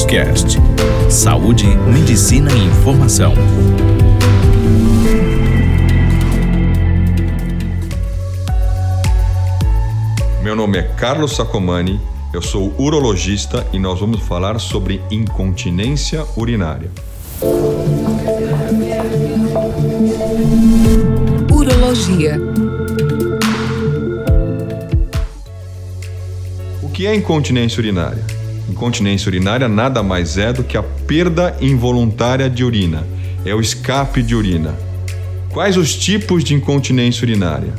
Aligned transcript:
Poscast. 0.00 0.56
Saúde, 1.10 1.66
medicina 1.66 2.50
e 2.54 2.64
informação. 2.64 3.34
Meu 10.42 10.56
nome 10.56 10.78
é 10.78 10.82
Carlos 10.82 11.36
Sacomani, 11.36 12.00
eu 12.32 12.40
sou 12.40 12.74
urologista 12.78 13.66
e 13.74 13.78
nós 13.78 14.00
vamos 14.00 14.20
falar 14.20 14.58
sobre 14.58 15.02
incontinência 15.10 16.24
urinária. 16.34 16.90
Urologia. 21.52 22.38
O 26.82 26.88
que 26.88 27.06
é 27.06 27.14
incontinência 27.14 27.78
urinária? 27.78 28.39
Incontinência 28.70 29.28
urinária 29.28 29.68
nada 29.68 30.00
mais 30.00 30.38
é 30.38 30.52
do 30.52 30.62
que 30.62 30.76
a 30.76 30.82
perda 30.82 31.56
involuntária 31.60 32.48
de 32.48 32.62
urina, 32.62 33.04
é 33.44 33.52
o 33.52 33.60
escape 33.60 34.22
de 34.22 34.32
urina. 34.32 34.76
Quais 35.48 35.76
os 35.76 35.96
tipos 35.96 36.44
de 36.44 36.54
incontinência 36.54 37.24
urinária? 37.24 37.72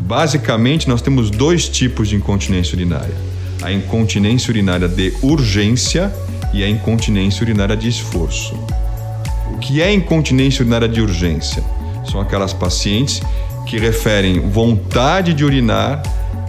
Basicamente, 0.00 0.88
nós 0.88 1.00
temos 1.00 1.30
dois 1.30 1.68
tipos 1.68 2.08
de 2.08 2.16
incontinência 2.16 2.74
urinária: 2.74 3.14
a 3.62 3.70
incontinência 3.70 4.50
urinária 4.50 4.88
de 4.88 5.12
urgência 5.22 6.12
e 6.52 6.64
a 6.64 6.68
incontinência 6.68 7.44
urinária 7.44 7.76
de 7.76 7.88
esforço. 7.88 8.56
O 9.54 9.58
que 9.58 9.80
é 9.80 9.92
incontinência 9.92 10.62
urinária 10.62 10.88
de 10.88 11.00
urgência? 11.00 11.62
São 12.10 12.20
aquelas 12.20 12.52
pacientes 12.52 13.22
que 13.64 13.78
referem 13.78 14.40
vontade 14.40 15.34
de 15.34 15.44
urinar, 15.44 16.02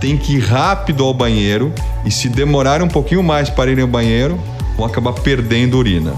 tem 0.00 0.16
que 0.16 0.36
ir 0.36 0.40
rápido 0.40 1.04
ao 1.04 1.12
banheiro 1.12 1.72
e 2.04 2.10
se 2.10 2.28
demorarem 2.28 2.86
um 2.86 2.90
pouquinho 2.90 3.22
mais 3.22 3.50
para 3.50 3.70
ir 3.70 3.80
ao 3.80 3.86
banheiro, 3.86 4.38
vão 4.76 4.86
acabar 4.86 5.12
perdendo 5.12 5.76
urina. 5.76 6.14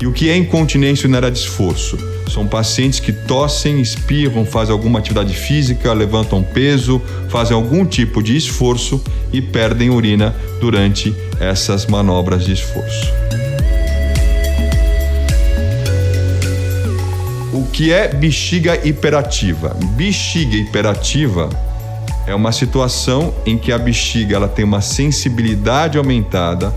E 0.00 0.06
o 0.06 0.12
que 0.12 0.28
é 0.28 0.36
incontinência 0.36 1.04
urinária 1.04 1.30
de 1.30 1.38
esforço? 1.38 1.96
São 2.28 2.46
pacientes 2.46 2.98
que 2.98 3.12
tossem, 3.12 3.80
espirram, 3.80 4.44
fazem 4.44 4.72
alguma 4.72 4.98
atividade 4.98 5.34
física, 5.34 5.92
levantam 5.92 6.42
peso, 6.42 7.00
fazem 7.28 7.54
algum 7.54 7.84
tipo 7.84 8.22
de 8.22 8.36
esforço 8.36 9.02
e 9.32 9.40
perdem 9.40 9.90
urina 9.90 10.34
durante 10.60 11.14
essas 11.38 11.86
manobras 11.86 12.44
de 12.44 12.52
esforço. 12.52 13.12
O 17.52 17.66
que 17.66 17.92
é 17.92 18.08
bexiga 18.08 18.80
hiperativa? 18.84 19.76
Bexiga 19.94 20.56
hiperativa 20.56 21.50
é 22.26 22.34
uma 22.34 22.52
situação 22.52 23.34
em 23.44 23.58
que 23.58 23.72
a 23.72 23.78
bexiga 23.78 24.36
ela 24.36 24.48
tem 24.48 24.64
uma 24.64 24.80
sensibilidade 24.80 25.98
aumentada 25.98 26.72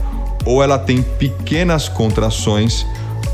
ou 0.45 0.61
ela 0.61 0.77
tem 0.77 1.01
pequenas 1.01 1.87
contrações. 1.87 2.85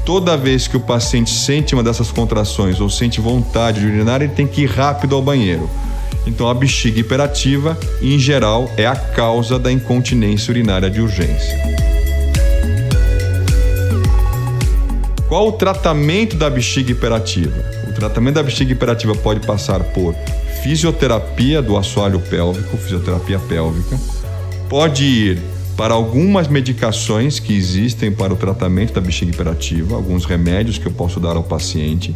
Toda 0.06 0.38
vez 0.38 0.68
que 0.68 0.78
o 0.78 0.80
paciente 0.80 1.30
sente 1.30 1.74
uma 1.74 1.84
dessas 1.84 2.12
contrações 2.12 2.82
ou 2.82 2.90
sente 2.90 3.22
vontade 3.22 3.82
de 3.82 3.86
urinar, 3.86 4.22
ele 4.22 4.34
tem 4.34 4.48
que 4.48 4.62
ir 4.62 4.70
rápido 4.70 5.16
ao 5.16 5.22
banheiro. 5.22 5.70
Então, 6.26 6.48
a 6.48 6.54
bexiga 6.54 7.00
hiperativa, 7.00 7.78
em 8.02 8.20
geral, 8.20 8.70
é 8.78 8.86
a 8.86 8.96
causa 8.96 9.58
da 9.58 9.72
incontinência 9.72 10.52
urinária 10.52 10.90
de 10.90 11.02
urgência. 11.02 11.58
Qual 15.28 15.48
o 15.48 15.52
tratamento 15.54 16.36
da 16.36 16.50
bexiga 16.50 16.92
hiperativa? 16.92 17.81
Tratamento 18.02 18.34
da 18.34 18.42
bexiga 18.42 18.72
hiperativa 18.72 19.14
pode 19.14 19.46
passar 19.46 19.80
por 19.94 20.16
fisioterapia 20.64 21.62
do 21.62 21.78
assoalho 21.78 22.20
pélvico, 22.20 22.76
fisioterapia 22.76 23.38
pélvica, 23.38 23.96
pode 24.68 25.04
ir 25.04 25.40
para 25.78 25.94
algumas 25.94 26.48
medicações 26.48 27.38
que 27.40 27.54
existem 27.54 28.12
para 28.12 28.34
o 28.34 28.36
tratamento 28.36 28.92
da 28.92 29.00
bexiga 29.00 29.32
hiperativa, 29.32 29.96
alguns 29.96 30.26
remédios 30.26 30.80
que 30.80 30.88
eu 30.88 30.92
posso 30.92 31.20
dar 31.20 31.36
ao 31.36 31.44
paciente. 31.44 32.12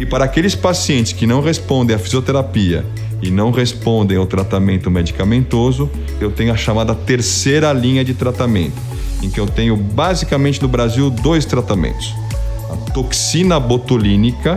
E 0.00 0.04
para 0.04 0.24
aqueles 0.24 0.56
pacientes 0.56 1.12
que 1.12 1.28
não 1.28 1.40
respondem 1.40 1.94
à 1.94 1.98
fisioterapia 2.00 2.84
e 3.22 3.30
não 3.30 3.52
respondem 3.52 4.16
ao 4.16 4.26
tratamento 4.26 4.90
medicamentoso, 4.90 5.88
eu 6.20 6.32
tenho 6.32 6.52
a 6.52 6.56
chamada 6.56 6.92
terceira 6.92 7.72
linha 7.72 8.04
de 8.04 8.14
tratamento, 8.14 8.82
em 9.22 9.30
que 9.30 9.38
eu 9.38 9.46
tenho 9.46 9.76
basicamente 9.76 10.60
no 10.60 10.66
Brasil 10.66 11.08
dois 11.08 11.44
tratamentos 11.44 12.12
toxina 12.94 13.58
botulínica, 13.58 14.54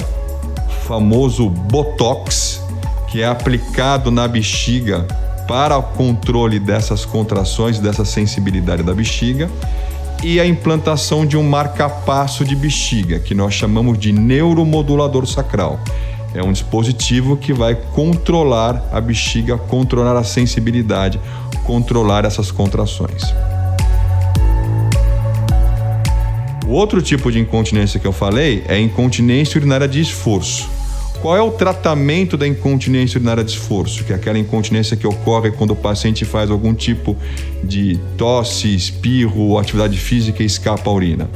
famoso 0.87 1.49
Botox, 1.49 2.61
que 3.09 3.21
é 3.21 3.27
aplicado 3.27 4.09
na 4.09 4.25
bexiga 4.27 5.05
para 5.47 5.77
o 5.77 5.83
controle 5.83 6.59
dessas 6.59 7.05
contrações, 7.05 7.79
dessa 7.79 8.05
sensibilidade 8.05 8.83
da 8.83 8.93
bexiga, 8.93 9.49
e 10.23 10.39
a 10.39 10.45
implantação 10.45 11.25
de 11.25 11.37
um 11.37 11.43
marcapasso 11.43 12.43
de 12.43 12.55
bexiga, 12.55 13.19
que 13.19 13.35
nós 13.35 13.53
chamamos 13.53 13.99
de 13.99 14.11
neuromodulador 14.11 15.27
sacral. 15.27 15.79
É 16.33 16.41
um 16.41 16.51
dispositivo 16.51 17.37
que 17.37 17.53
vai 17.53 17.75
controlar 17.75 18.81
a 18.91 19.01
bexiga, 19.01 19.57
controlar 19.57 20.17
a 20.17 20.23
sensibilidade, 20.23 21.19
controlar 21.65 22.25
essas 22.25 22.49
contrações. 22.51 23.23
O 26.67 26.71
outro 26.71 27.01
tipo 27.01 27.31
de 27.31 27.39
incontinência 27.39 27.97
que 27.97 28.05
eu 28.05 28.11
falei 28.11 28.61
é 28.67 28.77
incontinência 28.77 29.57
urinária 29.57 29.87
de 29.87 30.01
esforço. 30.01 30.69
Qual 31.21 31.35
é 31.35 31.41
o 31.41 31.49
tratamento 31.49 32.35
da 32.35 32.45
incontinência 32.45 33.17
urinária 33.17 33.41
de 33.41 33.51
esforço? 33.51 34.03
Que 34.03 34.11
é 34.11 34.17
aquela 34.17 34.37
incontinência 34.37 34.97
que 34.97 35.07
ocorre 35.07 35.49
quando 35.51 35.71
o 35.71 35.75
paciente 35.77 36.25
faz 36.25 36.51
algum 36.51 36.73
tipo 36.73 37.15
de 37.63 37.97
tosse, 38.17 38.75
espirro 38.75 39.57
atividade 39.57 39.97
física 39.97 40.43
e 40.43 40.45
escapa 40.45 40.89
a 40.89 40.93
urina. 40.93 41.29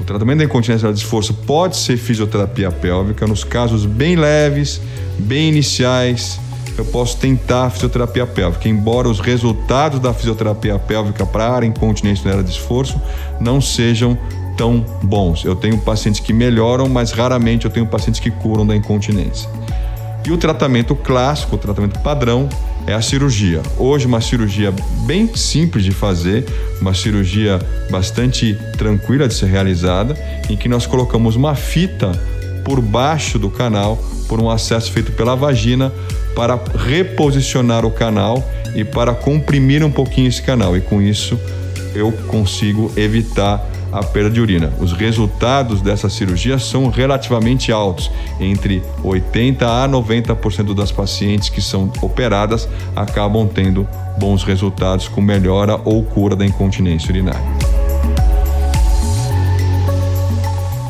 O 0.00 0.04
tratamento 0.04 0.38
da 0.38 0.44
incontinência 0.44 0.90
de 0.90 0.98
esforço 0.98 1.34
pode 1.34 1.76
ser 1.76 1.98
fisioterapia 1.98 2.72
pélvica 2.72 3.26
nos 3.26 3.44
casos 3.44 3.84
bem 3.84 4.16
leves, 4.16 4.80
bem 5.18 5.50
iniciais. 5.50 6.40
Eu 6.76 6.86
posso 6.86 7.18
tentar 7.18 7.68
fisioterapia 7.68 8.26
pélvica, 8.26 8.66
embora 8.66 9.10
os 9.10 9.20
resultados 9.20 10.00
da 10.00 10.14
fisioterapia 10.14 10.78
pélvica 10.78 11.26
para 11.26 11.60
a 11.60 11.66
incontinência 11.66 12.22
urinária 12.22 12.42
de 12.42 12.50
esforço 12.50 12.98
não 13.38 13.60
sejam 13.60 14.18
tão 14.56 14.84
bons. 15.02 15.44
Eu 15.44 15.54
tenho 15.54 15.78
pacientes 15.78 16.20
que 16.20 16.32
melhoram, 16.32 16.88
mas 16.88 17.12
raramente 17.12 17.64
eu 17.64 17.70
tenho 17.70 17.86
pacientes 17.86 18.20
que 18.20 18.30
curam 18.30 18.66
da 18.66 18.74
incontinência. 18.74 19.48
E 20.26 20.32
o 20.32 20.38
tratamento 20.38 20.96
clássico, 20.96 21.56
o 21.56 21.58
tratamento 21.58 22.00
padrão, 22.00 22.48
é 22.86 22.94
a 22.94 23.02
cirurgia. 23.02 23.60
Hoje, 23.78 24.06
uma 24.06 24.20
cirurgia 24.20 24.72
bem 25.06 25.34
simples 25.34 25.84
de 25.84 25.90
fazer, 25.90 26.46
uma 26.80 26.94
cirurgia 26.94 27.58
bastante 27.90 28.58
tranquila 28.78 29.28
de 29.28 29.34
ser 29.34 29.46
realizada, 29.46 30.16
em 30.48 30.56
que 30.56 30.68
nós 30.68 30.86
colocamos 30.86 31.36
uma 31.36 31.54
fita 31.54 32.12
por 32.64 32.80
baixo 32.80 33.38
do 33.38 33.50
canal, 33.50 34.02
por 34.26 34.40
um 34.40 34.50
acesso 34.50 34.90
feito 34.92 35.12
pela 35.12 35.34
vagina, 35.34 35.92
para 36.34 36.58
reposicionar 36.74 37.84
o 37.84 37.90
canal 37.90 38.42
e 38.74 38.82
para 38.82 39.14
comprimir 39.14 39.84
um 39.84 39.90
pouquinho 39.90 40.28
esse 40.28 40.42
canal. 40.42 40.74
E 40.74 40.80
com 40.80 41.02
isso, 41.02 41.38
eu 41.94 42.10
consigo 42.28 42.90
evitar 42.96 43.73
a 43.94 44.02
perda 44.02 44.28
de 44.28 44.40
urina. 44.40 44.72
Os 44.80 44.92
resultados 44.92 45.80
dessa 45.80 46.10
cirurgia 46.10 46.58
são 46.58 46.88
relativamente 46.88 47.70
altos, 47.70 48.10
entre 48.40 48.82
80 49.04 49.64
a 49.64 49.88
90% 49.88 50.74
das 50.74 50.90
pacientes 50.90 51.48
que 51.48 51.62
são 51.62 51.90
operadas 52.02 52.68
acabam 52.96 53.48
tendo 53.48 53.86
bons 54.18 54.42
resultados 54.42 55.06
com 55.06 55.20
melhora 55.20 55.80
ou 55.84 56.02
cura 56.02 56.34
da 56.34 56.44
incontinência 56.44 57.10
urinária. 57.10 57.40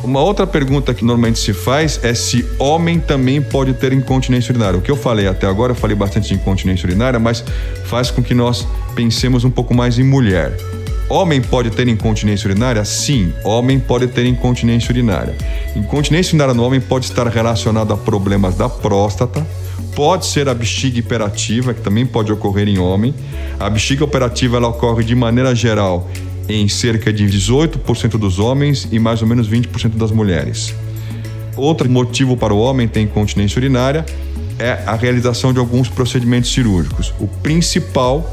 Uma 0.03 0.21
outra 0.21 0.47
pergunta 0.47 0.93
que 0.93 1.03
normalmente 1.03 1.39
se 1.39 1.53
faz 1.53 1.99
é 2.03 2.13
se 2.13 2.45
homem 2.57 2.99
também 2.99 3.41
pode 3.41 3.73
ter 3.73 3.91
incontinência 3.91 4.51
urinária. 4.51 4.77
O 4.77 4.81
que 4.81 4.89
eu 4.89 4.95
falei 4.95 5.27
até 5.27 5.47
agora, 5.47 5.71
eu 5.71 5.75
falei 5.75 5.95
bastante 5.95 6.27
de 6.27 6.35
incontinência 6.35 6.87
urinária, 6.87 7.19
mas 7.19 7.43
faz 7.85 8.09
com 8.11 8.23
que 8.23 8.33
nós 8.33 8.67
pensemos 8.95 9.43
um 9.43 9.51
pouco 9.51 9.73
mais 9.73 9.99
em 9.99 10.03
mulher. 10.03 10.55
Homem 11.07 11.39
pode 11.39 11.69
ter 11.69 11.87
incontinência 11.87 12.49
urinária? 12.49 12.83
Sim, 12.83 13.31
homem 13.43 13.79
pode 13.79 14.07
ter 14.07 14.25
incontinência 14.25 14.91
urinária. 14.91 15.35
Incontinência 15.75 16.31
urinária 16.31 16.53
no 16.53 16.63
homem 16.63 16.81
pode 16.81 17.05
estar 17.05 17.27
relacionada 17.27 17.93
a 17.93 17.97
problemas 17.97 18.55
da 18.55 18.67
próstata, 18.67 19.45
pode 19.95 20.25
ser 20.25 20.49
a 20.49 20.53
bexiga 20.53 20.97
hiperativa, 20.97 21.75
que 21.75 21.81
também 21.81 22.07
pode 22.07 22.31
ocorrer 22.31 22.67
em 22.67 22.79
homem. 22.79 23.13
A 23.59 23.69
bexiga 23.69 24.03
operativa 24.03 24.57
ela 24.57 24.67
ocorre 24.67 25.03
de 25.03 25.13
maneira 25.13 25.53
geral 25.53 26.09
em 26.49 26.67
cerca 26.67 27.13
de 27.13 27.25
18% 27.25 28.17
dos 28.17 28.39
homens 28.39 28.87
e 28.91 28.97
mais 28.97 29.21
ou 29.21 29.27
menos 29.27 29.47
20% 29.47 29.97
das 29.97 30.09
mulheres. 30.09 30.73
Outro 31.55 31.87
motivo 31.87 32.35
para 32.35 32.53
o 32.53 32.57
homem 32.57 32.87
ter 32.87 33.01
incontinência 33.01 33.59
urinária 33.59 34.03
é 34.57 34.83
a 34.87 34.95
realização 34.95 35.53
de 35.53 35.59
alguns 35.59 35.87
procedimentos 35.87 36.51
cirúrgicos. 36.51 37.13
O 37.19 37.27
principal 37.27 38.27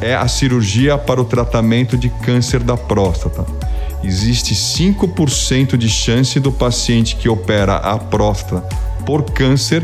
é 0.00 0.14
a 0.14 0.26
cirurgia 0.26 0.96
para 0.96 1.20
o 1.20 1.24
tratamento 1.24 1.96
de 1.96 2.08
câncer 2.08 2.62
da 2.62 2.76
próstata. 2.76 3.44
Existe 4.02 4.54
5% 4.54 5.76
de 5.76 5.88
chance 5.88 6.40
do 6.40 6.50
paciente 6.50 7.16
que 7.16 7.28
opera 7.28 7.76
a 7.76 7.98
próstata 7.98 8.60
por 9.04 9.24
câncer 9.24 9.82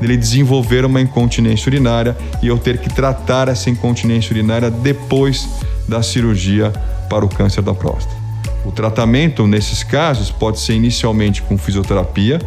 dele 0.00 0.16
desenvolver 0.16 0.84
uma 0.84 1.00
incontinência 1.00 1.68
urinária 1.68 2.16
e 2.42 2.46
eu 2.46 2.58
ter 2.58 2.78
que 2.78 2.88
tratar 2.88 3.48
essa 3.48 3.70
incontinência 3.70 4.32
urinária 4.32 4.70
depois 4.70 5.48
da 5.88 6.02
cirurgia 6.02 6.72
para 7.08 7.24
o 7.24 7.28
câncer 7.28 7.62
da 7.62 7.74
próstata. 7.74 8.14
O 8.64 8.72
tratamento 8.72 9.46
nesses 9.46 9.82
casos 9.82 10.30
pode 10.30 10.58
ser 10.58 10.74
inicialmente 10.74 11.40
com 11.42 11.56
fisioterapia, 11.56 12.40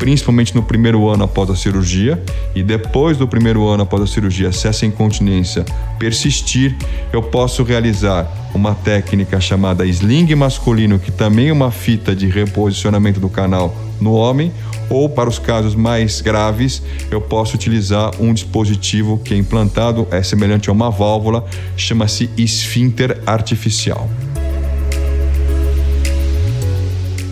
principalmente 0.00 0.54
no 0.54 0.62
primeiro 0.62 1.08
ano 1.10 1.24
após 1.24 1.50
a 1.50 1.54
cirurgia, 1.54 2.20
e 2.54 2.62
depois 2.62 3.18
do 3.18 3.28
primeiro 3.28 3.68
ano 3.68 3.82
após 3.82 4.02
a 4.02 4.06
cirurgia, 4.06 4.50
se 4.50 4.66
essa 4.66 4.86
incontinência 4.86 5.62
persistir, 5.98 6.74
eu 7.12 7.22
posso 7.22 7.62
realizar 7.62 8.26
uma 8.54 8.74
técnica 8.74 9.38
chamada 9.38 9.84
sling 9.84 10.34
masculino, 10.34 10.98
que 10.98 11.12
também 11.12 11.50
é 11.50 11.52
uma 11.52 11.70
fita 11.70 12.16
de 12.16 12.26
reposicionamento 12.28 13.20
do 13.20 13.28
canal 13.28 13.76
no 14.00 14.14
homem, 14.14 14.50
ou 14.88 15.06
para 15.06 15.28
os 15.28 15.38
casos 15.38 15.74
mais 15.74 16.22
graves, 16.22 16.82
eu 17.10 17.20
posso 17.20 17.54
utilizar 17.54 18.10
um 18.18 18.32
dispositivo 18.32 19.20
que 19.22 19.34
é 19.34 19.36
implantado, 19.36 20.08
é 20.10 20.22
semelhante 20.22 20.70
a 20.70 20.72
uma 20.72 20.90
válvula, 20.90 21.44
chama-se 21.76 22.30
esfíncter 22.38 23.20
artificial. 23.26 24.08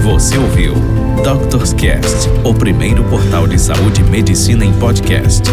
Você 0.03 0.37
ouviu 0.37 0.94
Doctors 1.23 1.73
Cast, 1.73 2.29
o 2.43 2.53
primeiro 2.53 3.03
portal 3.05 3.47
de 3.47 3.59
saúde 3.59 4.01
e 4.01 4.03
medicina 4.03 4.65
em 4.65 4.73
podcast. 4.73 5.43